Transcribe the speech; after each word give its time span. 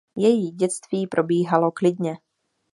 Její 0.17 0.51
dětství 0.51 1.07
probíhalo 1.07 1.71
klidně. 1.71 2.17